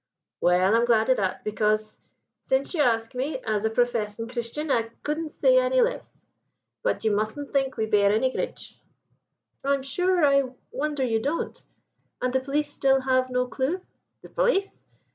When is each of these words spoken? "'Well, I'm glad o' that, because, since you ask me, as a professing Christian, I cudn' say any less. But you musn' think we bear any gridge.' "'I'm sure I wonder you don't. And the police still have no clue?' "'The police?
"'Well, 0.41 0.73
I'm 0.73 0.85
glad 0.85 1.11
o' 1.11 1.13
that, 1.13 1.43
because, 1.43 1.99
since 2.41 2.73
you 2.73 2.81
ask 2.81 3.13
me, 3.13 3.37
as 3.45 3.65
a 3.65 3.69
professing 3.69 4.27
Christian, 4.27 4.71
I 4.71 4.89
cudn' 5.03 5.29
say 5.29 5.59
any 5.59 5.79
less. 5.79 6.25
But 6.81 7.05
you 7.05 7.11
musn' 7.15 7.51
think 7.53 7.77
we 7.77 7.85
bear 7.85 8.11
any 8.11 8.31
gridge.' 8.31 8.79
"'I'm 9.63 9.83
sure 9.83 10.25
I 10.25 10.55
wonder 10.71 11.03
you 11.03 11.19
don't. 11.21 11.61
And 12.19 12.33
the 12.33 12.39
police 12.39 12.71
still 12.73 13.01
have 13.01 13.29
no 13.29 13.45
clue?' 13.45 13.79
"'The 14.23 14.29
police? 14.29 14.85